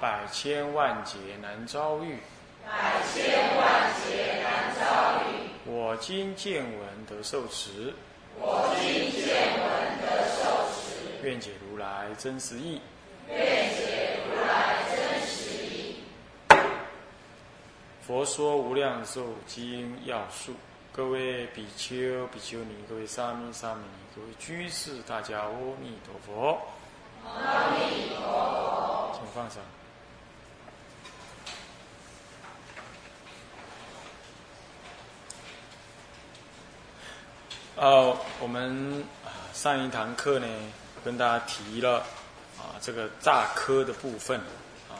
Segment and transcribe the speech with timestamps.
[0.00, 2.18] 百千万劫难遭遇，
[2.64, 5.50] 百千万劫难遭遇。
[5.64, 7.92] 我今见闻得受持，
[8.36, 11.26] 我今见闻得受持。
[11.26, 12.80] 愿解如来真实义，
[13.28, 13.38] 愿
[13.74, 15.96] 解如来真实义。
[18.06, 20.54] 佛说无量寿经要素，
[20.92, 25.50] 各位比丘、比丘尼，各位沙弥、沙弥尼，各位居士，大家阿
[25.82, 26.56] 弥陀佛。
[27.24, 29.10] 阿弥陀佛。
[29.12, 29.60] 请放上。
[37.80, 40.46] 呃，我们啊上一堂课呢，
[41.04, 41.98] 跟大家提了
[42.58, 44.36] 啊这个诈科的部分
[44.90, 44.98] 啊，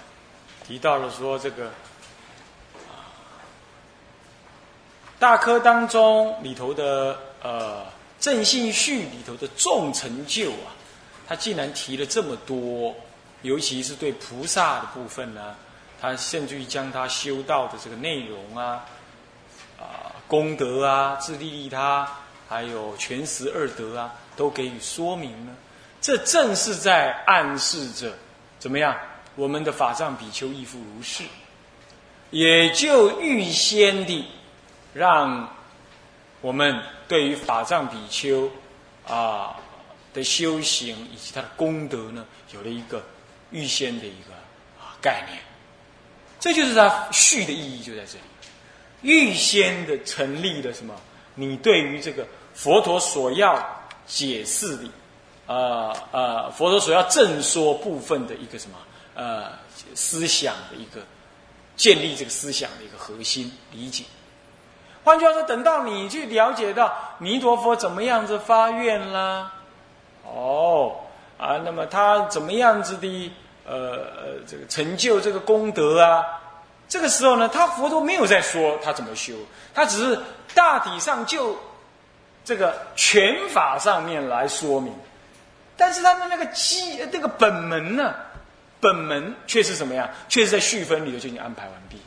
[0.65, 1.67] 提到了说这个
[2.87, 3.03] 啊
[5.19, 7.85] 大科当中里头的呃
[8.20, 10.70] 正信序里头的重成就啊，
[11.27, 12.95] 他竟然提了这么多，
[13.42, 15.57] 尤其是对菩萨的部分呢，
[16.01, 18.85] 他甚至于将他修道的这个内容啊
[19.81, 22.09] 啊功德啊自利利他。
[22.49, 25.55] 还有全十二德啊，都给予说明呢。
[26.01, 28.17] 这正是在暗示着
[28.59, 28.97] 怎么样？
[29.35, 31.25] 我们的法藏比丘亦复如是，
[32.31, 34.25] 也就预先的
[34.95, 35.55] 让
[36.41, 38.51] 我们对于法藏比丘
[39.07, 39.57] 啊
[40.15, 43.05] 的修行以及他的功德呢，有了一个
[43.51, 44.33] 预先的一个
[44.81, 45.39] 啊概念。
[46.41, 48.25] 这就是他序的意义，就在这里，
[49.03, 50.95] 预先的成立了什么？
[51.35, 52.27] 你对于这个。
[52.59, 53.56] 佛陀所要
[54.05, 54.83] 解释的，
[55.46, 58.77] 呃呃，佛陀所要正说部分的一个什么
[59.14, 59.45] 呃
[59.95, 61.01] 思想的一个
[61.77, 64.02] 建立这个思想的一个核心理解。
[65.05, 69.52] 换句话说，等到你去了解到弥陀佛怎么样子发愿啦，
[70.25, 70.96] 哦
[71.39, 73.30] 啊，那么他怎么样子的
[73.64, 76.25] 呃呃这个成就这个功德啊，
[76.89, 79.35] 这个时候呢，他佛陀没有在说他怎么修，
[79.73, 80.19] 他只是
[80.57, 81.57] 大体上就。
[82.48, 84.91] 这个拳法上面来说明，
[85.77, 88.14] 但是他的那个基那个本门呢，
[88.81, 90.09] 本门却是什么呀？
[90.31, 92.01] 却是在序分里头就已经安排完毕。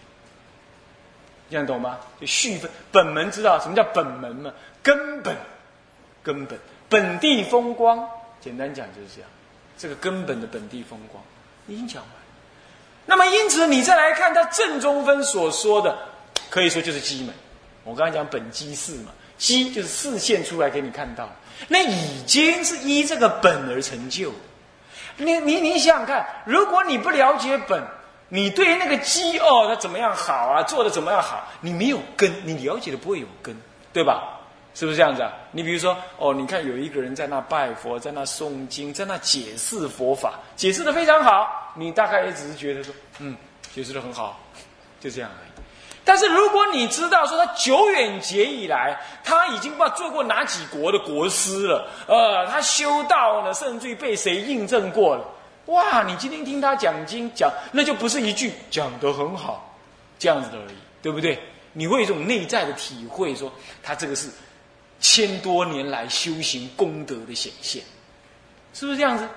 [1.48, 2.00] 这样懂吗？
[2.20, 4.52] 就序分本门知道什么叫本门吗？
[4.82, 5.36] 根本，
[6.24, 6.58] 根本
[6.90, 8.10] 本地风光，
[8.40, 9.30] 简单讲就是这样。
[9.78, 11.24] 这个根本的本地风光
[11.68, 12.12] 已经讲完。
[13.06, 15.96] 那么因此你再来看他正中分所说的，
[16.50, 17.36] 可以说就是基门。
[17.84, 19.12] 我刚才讲本基四嘛。
[19.42, 21.28] 基就是视现出来给你看到，
[21.68, 24.32] 那已经是依这个本而成就。
[25.18, 27.84] 你你你想想看，如果你不了解本，
[28.30, 33.56] 你对那个基哦，它怎么样好啊，做的怎么样好，你没有根，你了解的不会有根，
[33.92, 34.38] 对吧？
[34.76, 35.34] 是不是这样子啊？
[35.52, 43.36] 你比如说哦，你看有一个人在那拜佛，在那诵经，在那解释佛法，解释的非常好，你大概也只是觉得说，嗯，
[43.74, 44.40] 解释的很好，
[45.00, 45.51] 就这样而已。
[46.04, 55.26] 但是如果你知道说他久远劫以来，他已经不知道做过哪几国的国师了，呃，他修道呢，甚至于被谁印证过了，
[55.68, 56.04] 哇！
[56.04, 59.78] 你今天听他讲经讲，那就不是一句讲得很好，
[60.18, 61.40] 这样子的而已，对不对？
[61.74, 63.52] 你会有一种内在的体会，说
[63.82, 64.28] 他这个是
[65.00, 67.82] 千多年来修行功德的显现，
[68.74, 69.28] 是不是这样子？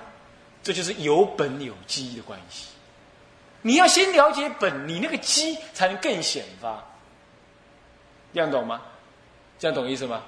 [0.63, 2.69] 这就是有本有基的关系。
[3.67, 6.85] 你要先了解本，你那个基才能更显发。
[8.35, 8.83] 这样懂吗？
[9.59, 10.23] 这样懂意思吗？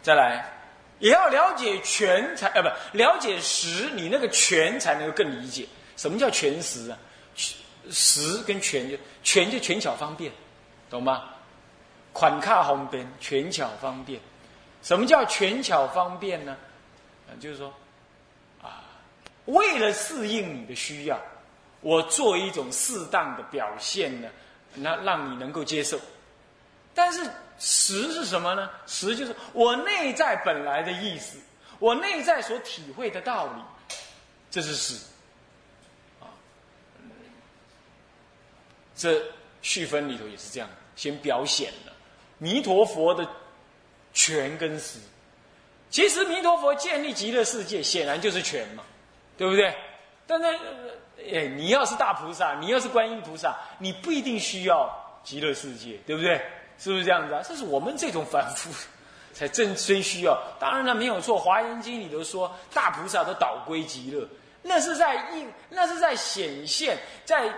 [0.00, 0.50] 再来，
[0.98, 6.96] 也要了解全才，呃，不了解实，你那个全才能够更理解什么叫全实啊？
[7.90, 10.32] 实跟全就全就全巧方便，
[10.88, 11.28] 懂吗？
[12.14, 14.18] 款卡方便，全巧方便。
[14.82, 16.56] 什么叫全巧方便呢？
[17.28, 17.74] 啊，就是说，
[18.62, 18.88] 啊，
[19.44, 21.20] 为了适应你的需要。
[21.80, 24.28] 我做一种适当的表现呢，
[24.74, 25.98] 那让你能够接受。
[26.94, 27.22] 但是
[27.58, 28.68] 实是什么呢？
[28.86, 31.38] 实就是我内在本来的意思，
[31.78, 33.62] 我内在所体会的道理，
[34.50, 34.94] 这是实。
[36.20, 36.28] 啊，
[38.96, 39.22] 这
[39.62, 41.92] 序分里头也是这样，先表显了
[42.38, 43.26] 弥陀佛的
[44.12, 44.98] 权跟实。
[45.90, 48.84] 其实弥陀佛建立极乐世界，显然就是权嘛，
[49.38, 49.74] 对不对？
[50.38, 50.58] 但是，
[51.32, 54.88] 哎，你要是大菩萨，你要是观音菩萨，你不一定需要
[55.24, 56.40] 极乐世界，对不对？
[56.78, 57.42] 是不是这样子啊？
[57.44, 58.70] 这是我们这种凡夫
[59.34, 60.40] 才真真需要。
[60.58, 64.26] 当然了，没有错，《华严经》里头说，大菩萨都导归极乐，
[64.62, 67.52] 那是在应，那是在显现，在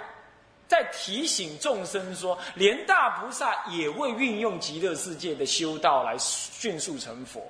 [0.66, 7.40] 在提醒众生说，连大菩萨也会运用极乐世界的修道来迅速成佛，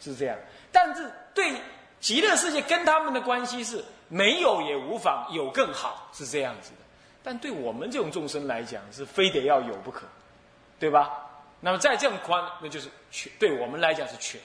[0.00, 0.36] 是这样。
[0.70, 1.52] 但是对
[1.98, 6.76] 极乐世界跟他们的关系是没有也无妨，有更好，是这样子的。
[7.22, 10.02] 但对我们这种众生来讲，是非得要有不可。
[10.78, 11.10] 对吧？
[11.60, 14.40] 那么在这样宽，那就是全，对我们来讲是全。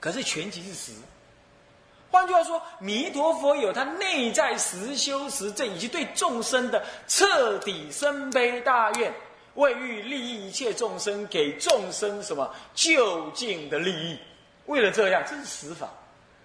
[0.00, 0.92] 可是全即是实。
[2.10, 9.14] 换句话说，弥陀佛有他内在实修实证，以及对众生的彻底深悲大愿，
[9.54, 14.18] 为欲利益一切众生，给众生什么就近的利益。
[14.66, 15.88] 为了这样，这是实法，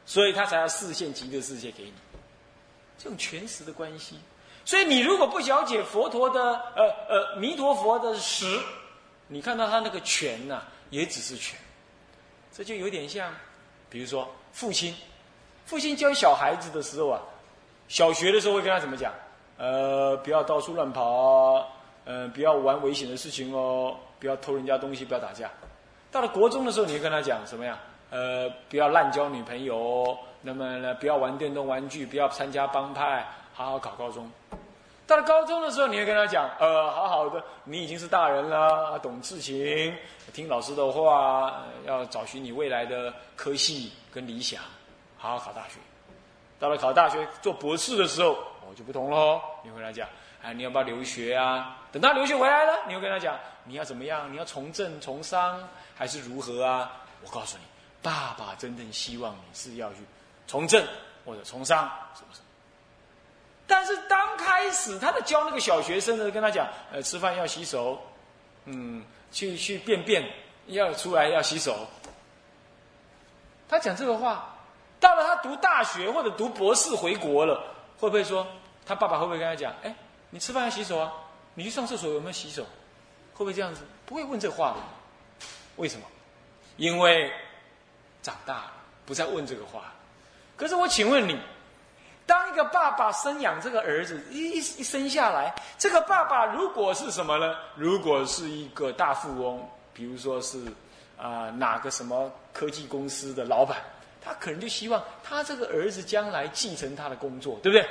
[0.06, 1.94] 所以他才要示现极乐世界给你，
[2.98, 4.18] 这种全实的关系。
[4.66, 6.40] 所以你如果不了解佛陀的
[6.76, 8.60] 呃呃弥陀佛的实，
[9.28, 11.60] 你看到他那个权呐，也只是权，
[12.52, 13.34] 这就有点像，
[13.90, 14.96] 比如说父亲，
[15.66, 17.22] 父亲教小孩子的时候啊，
[17.88, 19.12] 小学的时候会跟他怎么讲？
[19.58, 21.70] 呃，不要到处乱跑，
[22.06, 25.50] 嗯，不要玩危险的事情哦，不要偷人家东西，不要打架。
[26.12, 27.78] 到了国中的时候，你会跟他讲什么呀？
[28.14, 33.26] 呃，不要滥交女朋友，那么呢，不要玩电动玩具，不要参加帮派。
[33.56, 34.32] 好好考高中，
[35.08, 39.96] 到了高中的时候，你会跟他讲，呃，好好的，你已经是大人了，懂事情，
[40.32, 44.62] 听老师的话，要找寻你未来的科系跟理想，
[45.18, 45.80] 好好考大学。
[46.60, 48.38] 到了考大学做博士的时候，
[48.68, 49.42] 我就不同喽。
[49.64, 50.08] 你会跟他讲，
[50.42, 51.78] 哎，你要不要留学啊？
[51.92, 54.32] 等他留学回来了，你会跟他讲，你要怎么样？
[54.32, 55.60] 你要从政从商
[55.96, 56.92] 还是如何啊？
[57.24, 57.64] 我告诉你，
[58.04, 60.00] 爸爸真正希望你是要去
[60.46, 60.86] 从政
[61.26, 62.42] 或者从商，是不是？
[63.66, 68.00] 但是刚开始，他在教那个小学生的，跟他讲，呃，吃饭要洗手，
[68.66, 70.30] 嗯，去去便便
[70.68, 71.88] 要出来要洗手。
[73.70, 74.54] 他讲这个话，
[75.00, 78.46] 到了他读大学或者读博士回国了，会不会说
[78.86, 79.96] 他爸爸会不会跟他讲，哎，
[80.30, 81.12] 你吃饭要洗手啊？
[81.56, 82.64] 你去上厕所有没有洗手？
[83.34, 83.82] 会不会这样子？
[84.06, 84.78] 不会问这话的。
[85.78, 86.06] 为什么？
[86.78, 87.32] 因为
[88.24, 88.72] 长大了，
[89.06, 89.94] 不再问这个话。
[90.58, 91.40] 可是我请问你。
[92.26, 97.54] 当一个爸爸生养这个儿子，一一一生下来，这个爸爸如果是什么呢？
[97.76, 100.58] 如果是一个大富翁，比如说是
[101.18, 103.78] 啊哪个什么科技公司的老板，
[104.24, 107.86] 他可能就希望他这个儿子将来继承他的工作，对不对？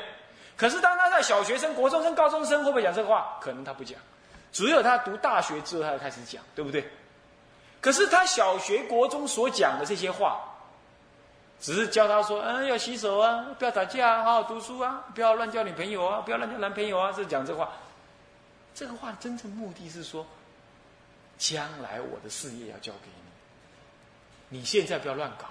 [0.57, 3.37] 可是当他在小学生、国中生、高中生，会不会讲这个话？
[3.39, 4.01] 可能他不讲，
[4.51, 6.91] 只有他读大学之后，他才开始讲，对不对？
[7.83, 10.41] 可是他小学、国中所讲的这些话。
[11.61, 17.71] 只是教他说：“嗯，要洗手啊，不要打架啊，好好读书啊，不要乱交女朋友啊，不要乱交男朋友啊。”是讲这话。
[18.75, 20.27] 这个话的真正目的是说，
[21.39, 23.09] 将来我的事业要交给
[24.51, 25.47] 你，你现在不要乱搞，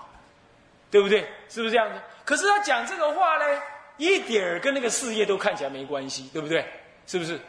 [0.90, 1.22] 对不对？
[1.48, 2.02] 是不是这样子？
[2.26, 3.62] 可是他讲这个话呢，
[3.96, 6.66] 一点儿跟那个事业都看起来没关系，对不对？
[7.08, 7.40] 是不是？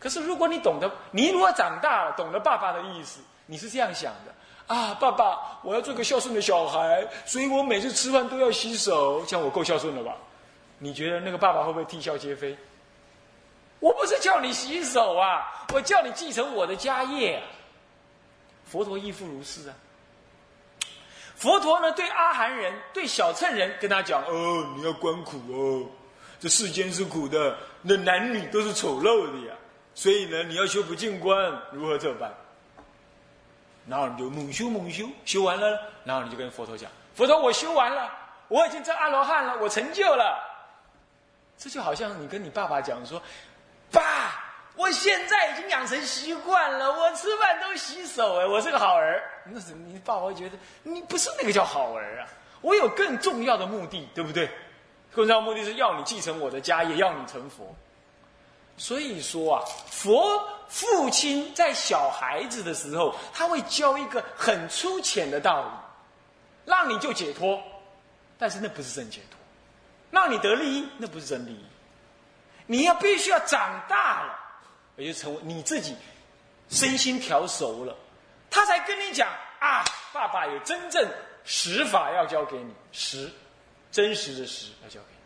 [0.00, 4.34] 可是如果你懂得，你如果长大了，懂得爸爸的意思，你是这样想的。
[4.66, 9.22] 啊，爸爸，我要做个孝顺的小孩，所以我每次吃饭都要洗手。
[9.26, 10.16] 这样我够孝顺了吧？
[10.78, 12.56] 你觉得那个爸爸会不会啼笑皆非？
[13.78, 17.44] 我不是叫你洗手啊，我叫你继承我的家业啊。
[18.64, 19.74] 佛陀亦复如是啊。
[21.36, 25.86] 佛陀呢，对阿含人、对小乘人跟他讲：哦，你要观苦哦，
[26.40, 29.54] 这世间是苦的，那男女都是丑陋的呀。
[29.94, 32.32] 所以呢，你要修不净观，如何这般？
[33.86, 38.10] 然后你就猛修猛修，修完了，然后你就跟佛陀讲：“佛陀，我修完了，
[38.48, 40.42] 我已经成阿罗汉了，我成就了。”
[41.58, 43.22] 这就好像你跟你爸爸讲说
[43.92, 44.42] ：“爸，
[44.74, 52.26] 我现在已经养成习惯了，我吃饭都洗手，哎，我是个好儿。”那是你爸爸会觉得你不是那个叫好儿啊，
[52.62, 54.46] 我有更重要的目的，对不对？
[55.14, 57.72] 更重要的目的是要你继承我的家业，要你成佛。
[58.76, 65.68] 所以说啊，佛父亲在小孩子的时候，他会教一个很粗浅的道理，
[66.64, 67.62] 让你就解脱，
[68.38, 69.38] 但是那不是真解脱，
[70.10, 71.64] 让你得利益，那不是真利益。
[72.66, 74.38] 你要必须要长大了，
[74.96, 75.94] 也就成为你自己
[76.68, 77.94] 身心调熟了，
[78.50, 79.28] 他才跟你讲
[79.58, 81.06] 啊，爸爸有真正
[81.44, 83.30] 实法要教给你，实
[83.92, 85.20] 真实的实要教给你，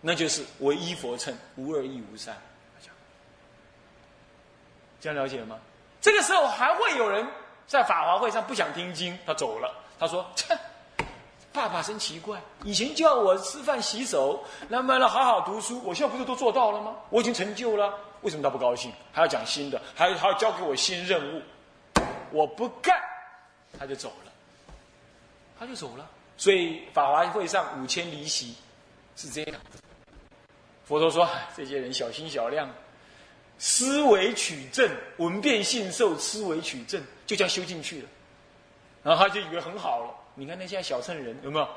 [0.00, 2.36] 那就是唯一佛称，无二亦无三。
[5.06, 5.56] 这样了解吗？
[6.00, 7.24] 这个时候还会有人
[7.64, 9.72] 在法华会上不想听经，他走了。
[10.00, 10.58] 他说：“切
[11.52, 16.96] 爸爸真奇怪，以前叫我吃饭洗手，那么呢好好读书，我现在不是都做到了吗？
[17.10, 18.92] 我已经成就了，为什么他不高兴？
[19.12, 21.42] 还要讲新的，还还要交给我新任务，
[22.32, 23.00] 我不干，
[23.78, 24.32] 他就走了，
[25.56, 26.04] 他就走了。
[26.36, 28.56] 所以法华会上五千离席
[29.14, 29.60] 是这样。
[30.84, 32.68] 佛陀说：“这些人小心小量，
[33.58, 38.08] 思维取证，闻变信受，思维取证，就这样修进去了。
[39.02, 40.14] 然后他就以为很好了。
[40.34, 41.68] 你看那些小乘人有没有？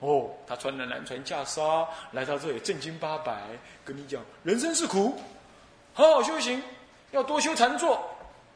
[0.00, 3.42] 哦，他穿了南传袈裟来到这里，正经八百
[3.84, 5.20] 跟你讲，人生是苦，
[5.92, 6.62] 好好修行，
[7.10, 8.08] 要多修禅坐。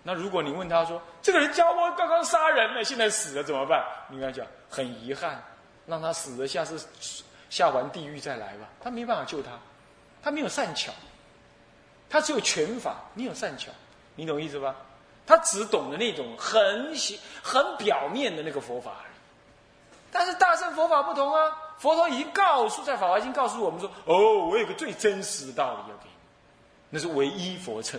[0.03, 3.85] 那如果你问他说，这个人教我刚刚杀人了，现在死了怎么办？
[4.09, 5.43] 你跟他讲，很遗憾，
[5.87, 6.81] 让他死了，下次
[7.51, 8.69] 下完地狱再来吧。
[8.83, 9.51] 他没办法救他。”
[10.25, 10.93] 他没有善巧，
[12.13, 13.73] 他只有拳法，你有善巧，
[14.15, 14.77] 你懂意思吧？
[15.27, 16.93] 他只懂得那种很
[17.43, 19.15] 很表面的那个佛法而已。
[20.11, 26.11] 但是大乘佛法不同啊，佛陀已经告诉在《法华经》告诉我们说：“哦，我有个最真实的道理要给你，
[26.91, 27.99] 那是唯一佛乘。”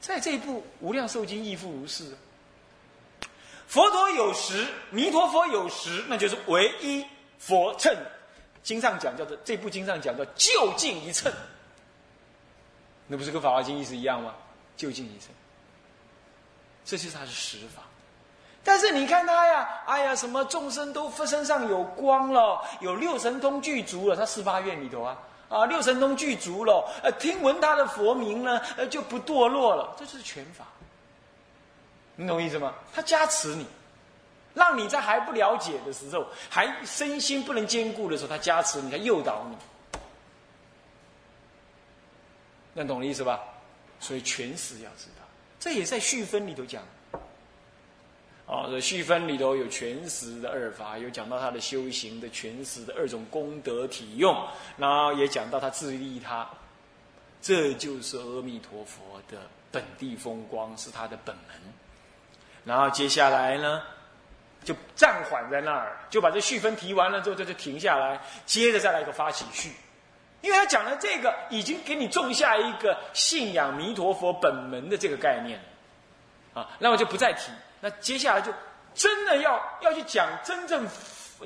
[0.00, 2.16] 在这一部《无量寿经》亦复如是。
[3.68, 7.06] 佛陀有时，弥陀佛有时，那就是唯一
[7.38, 7.94] 佛乘。
[8.62, 11.32] 经上讲叫做这部经上讲叫就近一乘，
[13.06, 14.34] 那不是跟《法华经》意思一样吗？
[14.76, 15.28] 就近一乘，
[16.84, 17.82] 这就是他的实法。
[18.64, 30.64] 但是你看他呀，哎呀，什么众生都身上有光了，有六神通具足了，他四八愿里头啊，啊，六神通具足了，呃，听闻他的佛名呢，呃，就不堕落了，这就是全法。
[32.14, 32.72] 你懂意思吗？
[32.94, 33.66] 他加持你。
[34.54, 39.56] 让你在还不了解的时候，还身心不能兼顾的时候，他加持你，他诱导你，
[42.74, 43.40] 那懂的意思吧？
[44.00, 45.26] 所以全实要知道，
[45.60, 46.82] 这也在续分里头讲。
[48.44, 54.36] 哦，这续分里头有全实的二法，有讲到他的修行的全实的二种功德体用，
[54.76, 56.46] 然后也讲到他自利他，
[57.40, 59.38] 这就是阿弥陀佛的
[59.70, 61.56] 本地风光，是他的本门。
[62.64, 63.82] 然后接下来呢？
[64.64, 69.72] 就暂缓在那儿，就把这序分提完了之后，这就停下来，接着再来一个发起序，
[70.40, 75.60] 因为他讲了这个，已经给你种下一个信仰弥陀佛本门的这个概念
[76.54, 77.50] 啊，那我就不再提。
[77.80, 78.52] 那接下来就
[78.94, 80.86] 真的要要去讲真正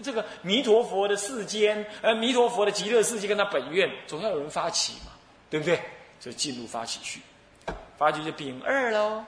[0.03, 5.13] 这个弥陀佛的世间，呃，弥陀佛的极乐世界跟他本愿，总要有人发起嘛，
[5.49, 5.81] 对不对？
[6.19, 7.21] 就进入发起序，
[7.99, 9.25] 发起就丙二喽。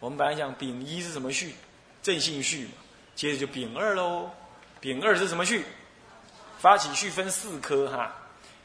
[0.00, 1.54] 我们本来讲丙一是什么序？
[2.08, 2.72] 正性序嘛，
[3.14, 4.30] 接着就丙二喽。
[4.80, 5.62] 丙二是什么序？
[6.58, 8.16] 发起序分四科哈，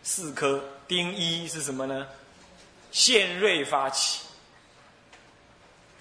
[0.02, 0.64] 四科。
[0.88, 2.08] 丁一是什么呢？
[2.92, 4.26] 现瑞发起。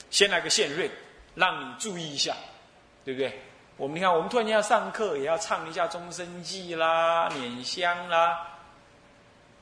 [0.08, 0.88] 先来个现瑞，
[1.34, 2.36] 让你注意一下，
[3.04, 3.40] 对不对？
[3.76, 8.46] 我们你看，我们突然间要上课，也要唱一下终身记啦、捻香啦，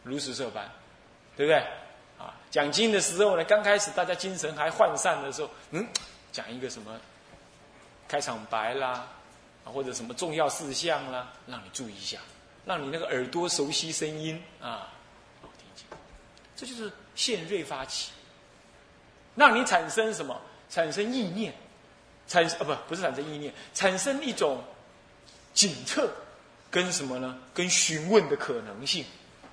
[0.02, 0.70] 如实这般，
[1.34, 1.58] 对不对？
[2.18, 5.86] 啊，讲经的时候呢，刚开始大家精神还涣散的时候，嗯，
[6.30, 7.00] 讲一个什么？
[8.10, 9.06] 开场白啦，
[9.64, 12.18] 啊或者什么重要事项啦，让你注意一下，
[12.64, 14.88] 让你那个耳朵熟悉声音啊，
[15.40, 15.86] 好听见。
[16.56, 18.10] 这就是现瑞发起，
[19.36, 20.36] 让你产生什么？
[20.68, 21.54] 产生意念，
[22.26, 24.60] 产啊不不是产生意念，产生一种
[25.54, 26.10] 警测
[26.68, 27.38] 跟什么呢？
[27.54, 29.04] 跟询问的可能性，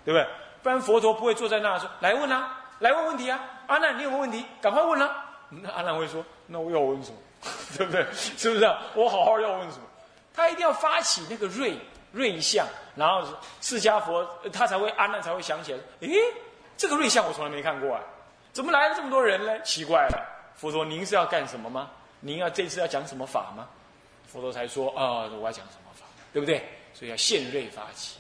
[0.03, 0.27] 对不对？
[0.63, 5.25] 不然佛陀不会坐在那说来问啊，来问问题啊，阿难你有问题，赶快问啊。
[5.49, 7.17] 那阿难会说，那我要问什么？
[7.77, 8.05] 对不对？
[8.13, 8.65] 是不是？
[8.95, 9.83] 我好好要问什么？
[10.33, 11.77] 他一定要发起那个瑞
[12.11, 13.27] 瑞相，然后
[13.61, 15.79] 释迦佛他才会安难才会想起来。
[16.01, 16.13] 诶，
[16.77, 18.01] 这个瑞相我从来没看过啊，
[18.53, 19.59] 怎么来了这么多人呢？
[19.61, 20.25] 奇怪了。
[20.55, 21.89] 佛陀：“您是要干什么吗？
[22.19, 23.67] 您要这次要讲什么法吗？”
[24.27, 26.67] 佛陀才说：“啊，我要讲什么法，对不对？
[26.93, 28.17] 所以要现瑞发起。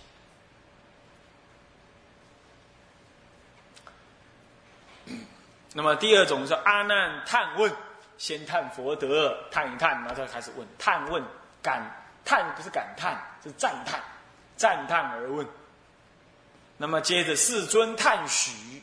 [5.73, 7.71] 那么第二种是阿难探问。”
[8.17, 10.67] 先叹佛德，叹一叹，然后再开始问。
[10.79, 11.23] 叹问，
[11.61, 11.83] 感
[12.25, 14.01] 叹不是感叹，是赞叹，
[14.55, 15.47] 赞叹而问。
[16.77, 18.81] 那么接着世尊叹许，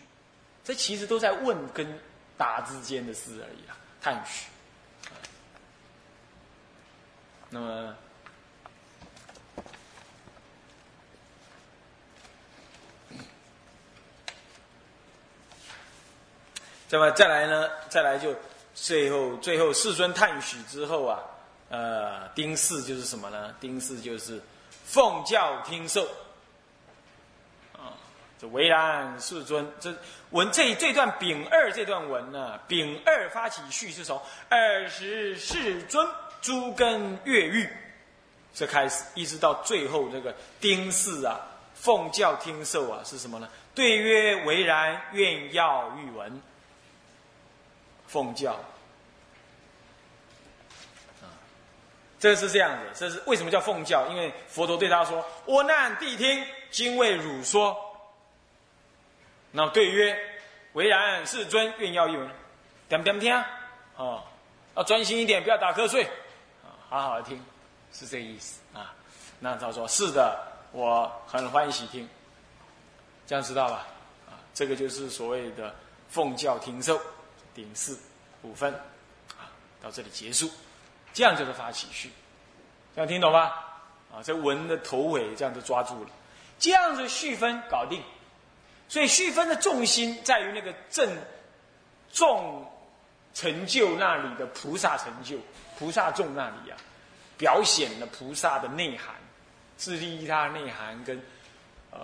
[0.63, 2.01] 这其实都在问跟
[2.39, 3.77] 答之间的事而已啦。
[4.01, 4.47] 叹许。
[7.51, 7.97] 那么，
[16.91, 17.69] 那么再来呢？
[17.89, 18.33] 再来就。
[18.75, 21.21] 最后，最后世尊叹许之后啊，
[21.69, 23.55] 呃，丁四就是什么呢？
[23.61, 24.43] 丁四就是
[24.85, 26.05] 奉教听受
[27.73, 27.95] 啊。
[28.39, 29.95] 这为然，世尊这
[30.31, 36.07] 文这这段丙二这段文呢，丙二发起序是从二十世尊
[36.43, 37.69] 诸根越狱，
[38.53, 41.41] 这开始一直到最后这个丁氏啊，
[41.75, 43.49] 奉教听受啊，是什么呢？
[43.73, 46.43] 对曰：“为然，愿要欲闻。”
[48.15, 48.53] 奉教
[51.21, 51.27] 啊，
[52.21, 52.85] 这是这样子。
[52.95, 54.07] 这是为什么叫奉教？
[54.07, 57.77] 因为佛陀对他说：“我难谛听，今为汝说。”
[59.51, 60.17] 那对曰
[60.75, 62.31] ：“为然，世尊，愿要一闻。”
[62.89, 64.23] 点点听啊，
[64.77, 66.05] 要专心一点，不要打瞌睡
[66.63, 67.45] 啊，好好的听，
[67.93, 68.95] 是这个意思啊。
[69.41, 70.41] 那他说：“是的，
[70.71, 72.09] 我很欢喜听。”
[73.27, 73.89] 这样知道吧？
[74.29, 75.75] 啊，这个就是所谓的
[76.09, 77.01] 奉教听受。
[77.55, 77.99] 顶四
[78.43, 78.75] 五分，
[79.39, 79.49] 啊，
[79.81, 80.51] 到这里结束，
[81.13, 82.11] 这样就是发起序，
[82.95, 83.53] 这样听懂吗？
[84.13, 86.11] 啊，这文的头尾这样就抓住了，
[86.59, 88.03] 这样子序分搞定，
[88.89, 91.17] 所以序分的重心在于那个正
[92.13, 92.71] 众
[93.35, 95.39] 成就那里的菩萨成就，
[95.79, 96.77] 菩萨众那里啊，
[97.37, 99.15] 表显了菩萨的内涵，
[99.77, 101.21] 自利益他内涵跟
[101.91, 102.01] 呃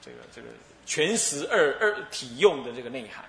[0.00, 0.48] 这个这个
[0.86, 3.24] 全十二二体用的这个内涵。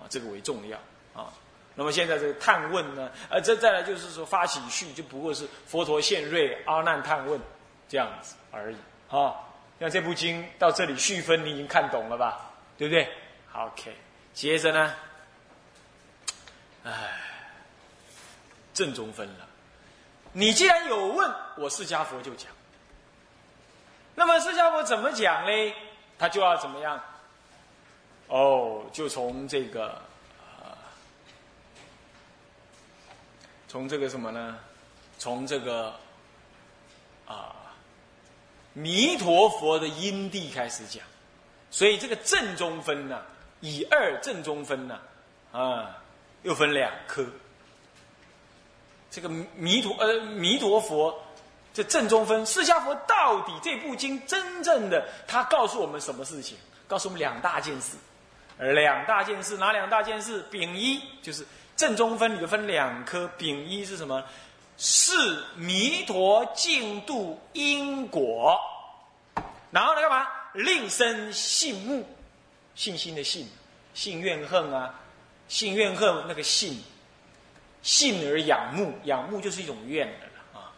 [0.00, 0.78] 啊这个为重要
[1.14, 1.32] 啊，
[1.74, 7.40] 那么现在这个探问呢，呃，这再来就是说发起序，就不过是佛陀现瑞阿难探问
[7.88, 8.76] 这样子而已
[9.08, 9.34] 啊。
[9.78, 12.50] 像这部经到这里序分，你已经看懂了吧？
[12.78, 13.08] 对不对
[13.54, 13.94] ？OK，
[14.32, 14.94] 接着呢，
[16.84, 16.92] 哎，
[18.72, 19.46] 正中分了。
[20.32, 22.50] 你既然有问，我释迦佛就讲。
[24.14, 25.74] 那么释迦佛怎么讲呢？
[26.18, 26.98] 他就要怎么样？
[28.28, 30.02] 哦，就从这个，
[33.68, 34.58] 从这个什么呢？
[35.18, 35.94] 从这个
[37.26, 37.54] 啊，
[38.72, 41.02] 弥陀佛的因地开始讲，
[41.70, 43.22] 所以这个正中分呢，
[43.60, 45.00] 以二正中分呢，
[45.52, 45.96] 啊，
[46.42, 47.24] 又分两科。
[49.10, 51.16] 这个弥陀呃弥陀佛
[51.72, 56.58] 这正中分，释迦佛到底这部经真正的他告诉我们什么事情？
[56.86, 57.96] 告诉我们两大件事。
[58.58, 60.42] 两大件事，哪两大件事？
[60.50, 64.24] 丙一就是正中分你就分两颗，丙一是什么？
[64.78, 65.12] 是
[65.56, 68.58] 弥陀净度因果。
[69.70, 70.26] 然后呢，干嘛？
[70.54, 72.08] 令生信目，
[72.74, 73.46] 信心的信，
[73.92, 74.94] 信怨恨啊，
[75.48, 76.82] 信怨恨那个信，
[77.82, 80.72] 信而仰慕，仰慕就是一种怨的了啊。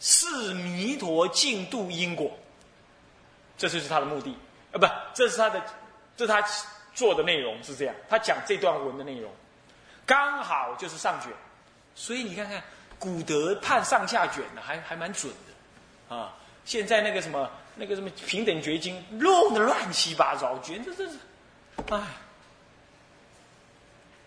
[0.00, 2.36] 是弥陀净度因果，
[3.56, 4.36] 这就是他的目的
[4.72, 5.62] 啊，不，这是他的。
[6.16, 6.44] 这他
[6.94, 9.30] 做的内容是这样，他讲这段文的内容，
[10.04, 11.32] 刚好就是上卷，
[11.94, 12.62] 所以你看看
[12.98, 15.32] 古德判上下卷的还还蛮准
[16.08, 21.16] 的，啊，现在那个什么那个什么平等绝经弄得乱七八糟，觉得这是，
[21.90, 22.00] 唉，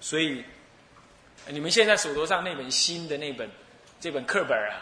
[0.01, 0.43] 所以
[1.47, 3.47] 你们现在手头上那本新的那本
[3.99, 4.81] 这本课本啊，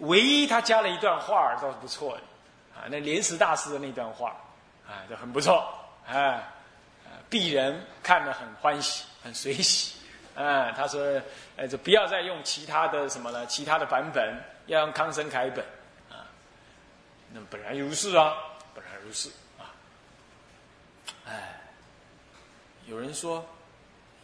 [0.00, 2.22] 唯一他加了一段话倒是不错的，
[2.76, 4.30] 啊，那莲池大师的那段话，
[4.84, 5.72] 啊，这很不错。
[6.08, 6.42] 啊，
[7.30, 9.96] 鄙人看了很欢喜，很随喜。
[10.34, 11.20] 啊，他说，
[11.56, 14.34] 呃，就不要再用其他的什么了，其他的版本，
[14.66, 15.64] 要用康生楷本。
[16.08, 16.24] 啊，
[17.32, 18.32] 那本来如是啊，
[18.74, 19.74] 本来如是啊。
[21.26, 21.60] 哎，
[22.86, 23.44] 有人说，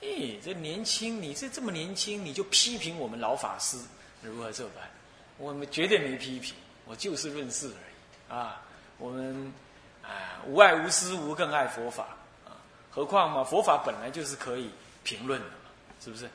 [0.00, 3.76] 咦，这年轻，你这这么年轻，你就批评我们老法师
[4.22, 4.88] 如何这般？
[5.36, 6.54] 我们绝对没批评，
[6.86, 8.38] 我就事论事而已。
[8.38, 8.62] 啊，
[8.96, 9.52] 我们。
[10.04, 12.04] 啊，无爱无私，无更爱佛法
[12.44, 12.52] 啊！
[12.90, 14.70] 何况嘛，佛法本来就是可以
[15.02, 15.54] 评论的嘛，
[16.00, 16.28] 是不是？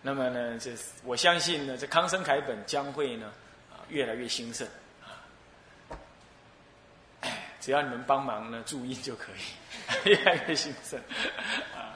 [0.00, 0.72] 那么呢，这
[1.04, 3.30] 我相信呢，这康生楷本将会呢
[3.70, 4.66] 啊越来越兴盛
[5.04, 5.20] 啊！
[7.60, 9.38] 只要你们帮忙呢，注意就可以
[10.10, 10.98] 越来越兴盛
[11.76, 11.94] 啊！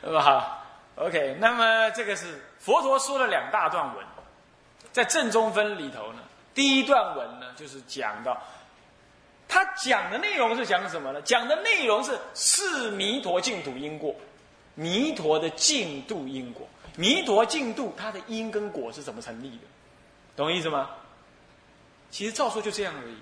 [0.00, 4.04] 那么好，OK，那么这个是佛陀说了两大段文，
[4.90, 6.22] 在正中分里头呢，
[6.54, 8.42] 第一段文呢就是讲到。
[9.48, 11.22] 他讲的内容是讲什么呢？
[11.22, 14.14] 讲的内容是是弥陀净土因果，
[14.74, 19.64] 弥陀的净土因果，弥陀净土它的因跟果是怎么成立的？
[20.36, 20.90] 懂意思吗？
[22.10, 23.16] 其实照说就这样而已，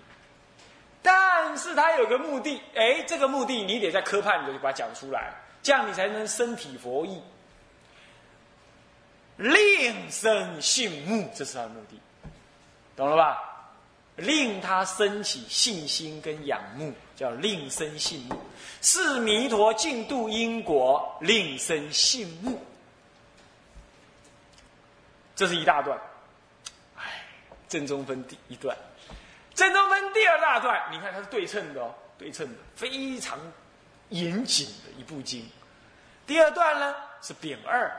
[1.03, 5.33] 但是他有个目的，哎，这个目的你得在科判里就把它讲出来，
[5.63, 7.23] 这样你才能身体佛意，
[9.37, 12.01] 令生信目，这是他的目的，
[12.97, 13.52] 懂了吧？
[14.17, 18.37] 令他升起信心跟仰慕，叫令生信慕；
[18.83, 22.63] 是弥陀净度因果，令生信慕。
[25.35, 25.99] 这是一大段。
[26.97, 27.25] 哎，
[27.69, 28.77] 正中分第一段，
[29.55, 33.39] 正中分第二大段，你看它是对称的哦，对称的，非常
[34.11, 35.49] 严谨的一部经。
[36.27, 37.91] 第二段呢是丙二，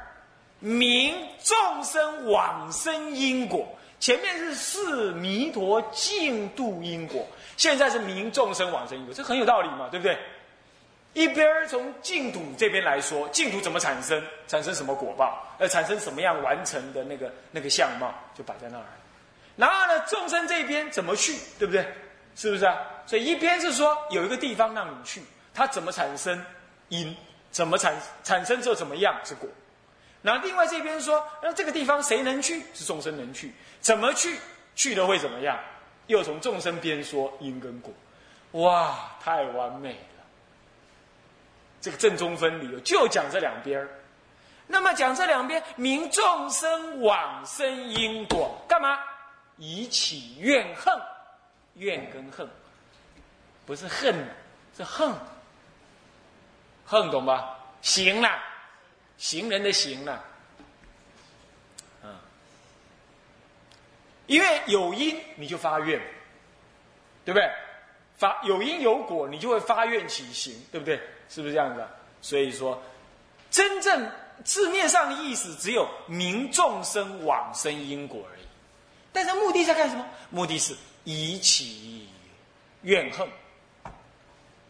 [0.59, 3.67] 明众生往生因果。
[4.03, 10.19] 前面是示弥陀净度因果，现在是明众生往生因果，这很有道理嘛，对不对？
[11.13, 18.83] 一边从净土这边来说，净土怎么产生，产生什么果报，呃，产生什么样完成的那个那个相貌，就摆在那儿。
[19.55, 21.87] 然后呢，众生这边怎么去，对不对？
[22.35, 22.77] 是不是啊？
[23.05, 25.21] 所以一边是说有一个地方让你去，
[25.53, 26.45] 它怎么产生
[26.89, 27.15] 因，
[27.51, 29.47] 怎么产产生之后怎么样是果。
[30.23, 32.63] 然后另外这边说，那这个地方谁能去？
[32.73, 34.39] 是众生能去，怎么去？
[34.75, 35.59] 去了会怎么样？
[36.07, 37.93] 又从众生边说因跟果，
[38.53, 40.23] 哇，太完美了！
[41.79, 43.87] 这个正中分离就讲这两边
[44.65, 48.97] 那么讲这两边，明众生往生因果，干嘛？
[49.57, 50.93] 以起怨恨，
[51.75, 52.49] 怨跟恨，
[53.65, 54.15] 不是恨，
[54.75, 55.13] 是恨，
[56.85, 57.57] 恨懂吧？
[57.81, 58.41] 行了，
[59.17, 60.23] 行人的行了，
[62.03, 62.15] 嗯，
[64.27, 65.99] 因为有因你就发愿，
[67.23, 67.49] 对不对？
[68.17, 71.01] 发有因有果，你就会发愿起行，对不对？
[71.29, 71.85] 是不是这样子？
[72.21, 72.81] 所以说，
[73.49, 74.09] 真正
[74.43, 78.43] 字面上的意思只有明众生往生因果而已。
[79.11, 80.07] 但是目的在干什么？
[80.29, 82.07] 目的是以起
[82.81, 83.27] 怨恨，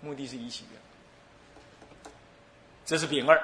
[0.01, 0.81] 目的是以起怨。
[2.85, 3.41] 这是丙二，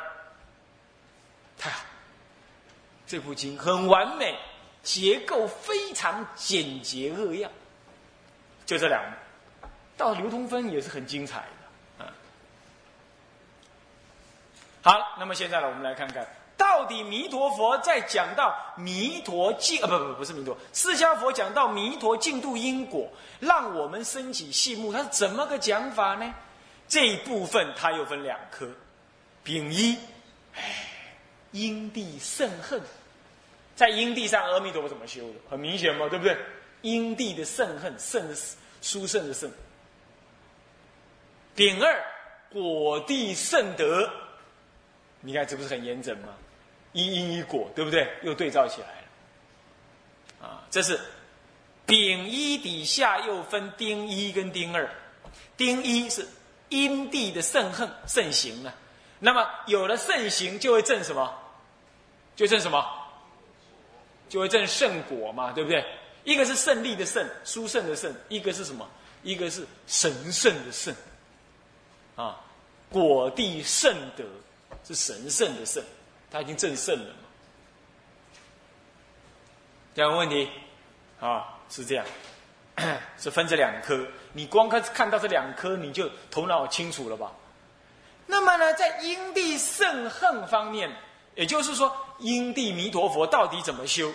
[1.60, 1.84] 太好，
[3.06, 4.36] 这部经很完美，
[4.82, 7.52] 结构非常简洁扼要，
[8.65, 9.04] 就这两，
[9.98, 11.41] 到流通分也是很精彩
[12.00, 12.12] 的啊。
[14.82, 16.26] 好，那么现在呢，我们来看看。
[16.56, 26.34] 到底弥陀佛在讲到弥陀净啊不不不是弥陀，释迦佛讲到弥陀净度因果，让我们升起信目，他是怎么个讲法呢？
[26.88, 28.69] 这一部分他又分两科，
[29.41, 29.98] 丙一，
[30.54, 30.88] 哎，
[31.52, 32.82] 因地甚恨，
[33.76, 35.36] 在因地上阿弥陀佛怎么修的？
[35.50, 36.38] 很明显嘛，对不对？
[36.82, 38.36] 因地的甚恨，甚
[38.82, 39.52] 殊胜的胜。
[41.56, 42.04] 丙二
[42.50, 44.10] 果地甚德，
[45.22, 46.30] 你看这不是很严整吗？
[46.94, 48.08] 一因一果，对不对？
[48.24, 51.00] 又对照起来了，啊，这是
[51.86, 54.90] 丙一底下又分丁一跟丁二，
[55.58, 56.28] 丁一是
[56.70, 58.74] 因地的圣恨盛行了，
[59.20, 61.38] 那么有了盛行就会证什么？
[62.39, 62.86] 就证什么？
[64.30, 65.86] 就会证圣果嘛，对不对？
[66.23, 68.88] 一个是胜利的胜，殊胜的胜；一个是什么？
[69.23, 70.95] 一个是神圣的圣，
[72.15, 72.39] 啊，
[72.89, 74.23] 果地圣德
[74.86, 75.84] 是神圣的圣。
[76.32, 77.28] 他已经正圣了嘛？
[79.93, 80.49] 这样问题
[81.19, 82.06] 啊，是这样，
[83.19, 84.08] 是分这两颗。
[84.32, 87.34] 你光看看到这两颗，你就头脑清楚了吧？
[88.25, 90.89] 那么呢，在因地圣恨方面，
[91.36, 94.12] 也就是说，因地弥陀佛到底怎么修？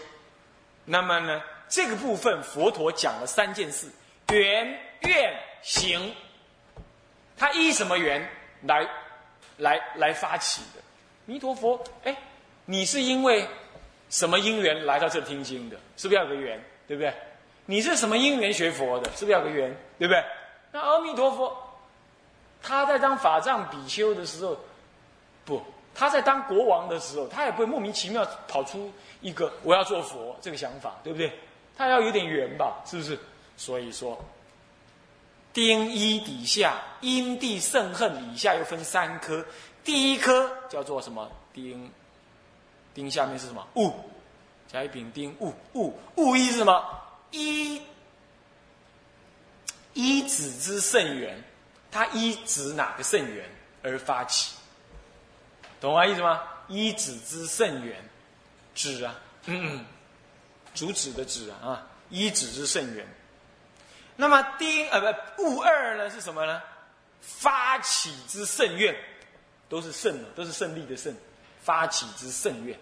[0.84, 3.88] 那么呢，这个部分佛陀讲了三件事：
[4.28, 6.14] 缘、愿、行。
[7.36, 8.28] 他依什么缘
[8.62, 8.88] 来
[9.56, 10.80] 来来发起的？
[11.24, 12.16] 弥陀佛，哎，
[12.66, 13.48] 你是因为
[14.10, 15.76] 什么因缘来到这听经的？
[15.96, 16.62] 是不是要个缘？
[16.86, 17.12] 对不对？
[17.66, 19.10] 你是什么因缘学佛的？
[19.16, 19.74] 是不是要个缘？
[19.98, 20.22] 对不对？
[20.70, 21.56] 那阿弥陀佛，
[22.62, 24.58] 他在当法藏比丘的时候，
[25.94, 31.32] 他在当国王的时候，他也不会莫名其妙跑出一个我要做佛这个想法，对不对？
[31.76, 33.18] 他要有点缘吧，是不是？
[33.56, 34.18] 所以说，
[35.52, 39.44] 丁一底下因地圣恨底下又分三科。
[39.84, 41.30] 第一颗叫做什么？
[41.52, 41.90] 丁，
[42.92, 43.64] 丁下面是什么？
[43.74, 43.94] 戊，
[44.66, 46.84] 甲乙丙丁戊，戊戊一是什么？
[47.30, 47.80] 一，
[49.92, 51.40] 一子之圣缘，
[51.90, 53.48] 他一指哪个圣缘
[53.82, 54.56] 而发起？
[55.84, 56.42] 懂我意思吗？
[56.66, 58.02] 一子之圣缘，
[58.74, 59.86] 指啊，嗯嗯，
[60.74, 63.06] 主旨的旨啊啊，一子之圣缘。
[64.16, 66.62] 那么丁呃不戊二呢是什么呢？
[67.20, 68.96] 发起之圣愿。
[69.66, 71.12] 都是胜的，都是胜利的胜，
[71.60, 72.78] 发起之圣愿。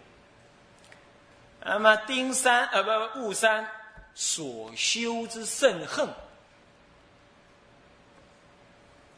[1.60, 3.66] 那么丁三呃不戊三
[4.14, 6.08] 所修之圣恨，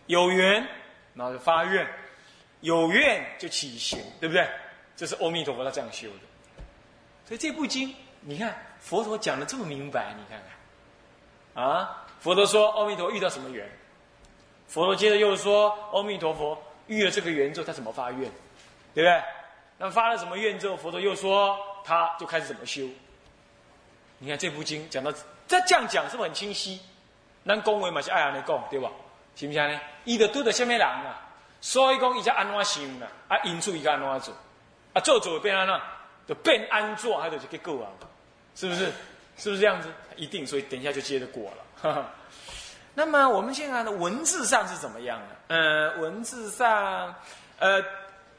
[0.07, 0.66] 有缘
[1.14, 1.87] 然后就发愿，
[2.64, 4.48] 有愿就起行，对不对？
[4.96, 6.64] 这是阿弥陀佛他这样修的。
[7.27, 10.42] 所以这部经，你看佛陀讲的这么明白，你看
[11.55, 13.68] 看啊，佛陀说阿弥陀遇到什么缘，
[14.66, 16.61] 佛陀接着又说阿弥陀佛。
[16.87, 18.20] 遇了这个缘之后，他怎么发愿，
[18.92, 19.22] 对不对？
[19.79, 22.87] 那发了什么愿之后，佛陀又说，他就开始怎么修。
[24.18, 25.11] 你看这部经讲到，
[25.48, 26.79] 这这样讲是不是很清晰？
[27.46, 28.90] 咱恭维嘛是爱安尼讲，对吧？
[29.35, 29.81] 行不行呢？
[30.05, 31.20] 伊就对着下面人啊？
[31.64, 33.09] 所以讲伊才安怎想啦？
[33.27, 34.35] 啊，因出伊该安怎做？
[34.92, 35.81] 啊，做做变安怎？
[36.29, 37.88] 就变安坐，还得去给够啊，
[38.55, 38.92] 是不是？
[39.38, 39.88] 是不是这样子？
[40.14, 41.50] 一定，所以等一下就接着过
[41.83, 42.07] 了。
[42.94, 45.27] 那么我们现在的文字上是怎么样呢？
[45.48, 47.14] 呃，文字上，
[47.59, 47.83] 呃，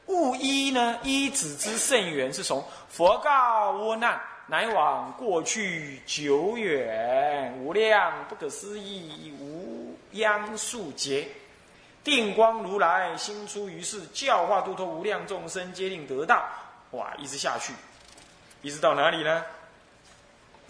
[0.05, 11.27] 物一呢，一子之甚源，是从佛告阿难，乃往过去久远无量不可思议无央数劫，
[12.05, 16.41] 定光如来心出于世，教化度脱无量众生，皆令得道。
[16.91, 17.73] 哇，一直下去，
[18.61, 19.43] 一直到哪里呢？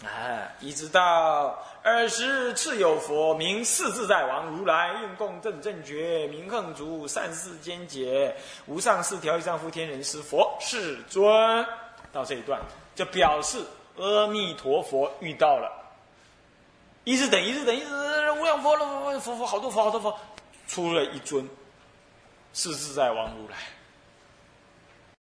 [0.02, 8.34] 啊，一直到尔时，次有佛名四自在王如来，应供正正觉，名横足，善事坚解，
[8.66, 11.66] 无上四条以上夫天人师佛世尊。
[12.12, 12.60] 到这一段，
[12.94, 13.62] 就表示
[13.98, 15.70] 阿弥陀佛遇到了，
[17.04, 20.18] 一直等，一直等，一直无量佛了，佛佛好多佛，好多佛，
[20.66, 21.48] 出了一尊
[22.52, 23.56] 四自在王如来。